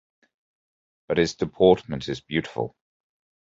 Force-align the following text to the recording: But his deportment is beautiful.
But 1.07 1.19
his 1.19 1.35
deportment 1.35 2.09
is 2.09 2.21
beautiful. 2.21 2.75